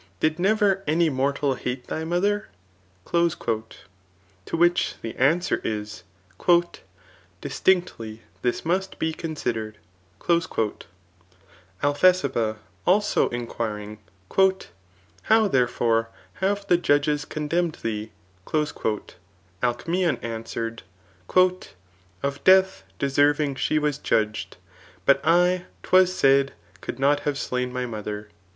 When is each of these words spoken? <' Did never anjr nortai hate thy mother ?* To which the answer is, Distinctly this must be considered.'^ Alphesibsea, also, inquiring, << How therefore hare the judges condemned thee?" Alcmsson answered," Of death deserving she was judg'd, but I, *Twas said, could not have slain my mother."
<' 0.13 0.19
Did 0.19 0.39
never 0.39 0.77
anjr 0.87 1.11
nortai 1.11 1.59
hate 1.59 1.85
thy 1.85 2.03
mother 2.03 2.47
?* 2.03 2.47
To 3.11 3.67
which 4.53 4.95
the 5.03 5.15
answer 5.15 5.61
is, 5.63 6.01
Distinctly 7.39 8.23
this 8.41 8.65
must 8.65 8.97
be 8.97 9.13
considered.'^ 9.13 9.77
Alphesibsea, 11.83 12.55
also, 12.87 13.29
inquiring, 13.29 13.99
<< 14.15 14.35
How 15.29 15.47
therefore 15.47 16.09
hare 16.33 16.57
the 16.67 16.77
judges 16.77 17.23
condemned 17.23 17.77
thee?" 17.83 18.11
Alcmsson 18.47 19.19
answered," 20.23 20.81
Of 22.23 22.43
death 22.43 22.83
deserving 22.97 23.53
she 23.53 23.77
was 23.77 23.99
judg'd, 23.99 24.57
but 25.05 25.21
I, 25.23 25.65
*Twas 25.83 26.11
said, 26.11 26.53
could 26.81 26.97
not 26.97 27.19
have 27.19 27.37
slain 27.37 27.71
my 27.71 27.85
mother." 27.85 28.29